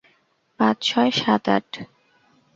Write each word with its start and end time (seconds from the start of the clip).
পাঁচ, 0.59 0.77
ছয়, 0.81 1.11
সাত, 1.11 1.45
আট! 1.55 1.69